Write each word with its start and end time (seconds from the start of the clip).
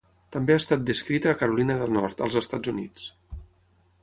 També 0.35 0.53
ha 0.53 0.61
estat 0.61 0.87
descrita 0.87 1.31
a 1.33 1.37
Carolina 1.43 1.77
del 1.83 1.95
Nord, 1.99 2.27
als 2.29 2.39
Estats 2.45 2.73
Units. 2.77 3.09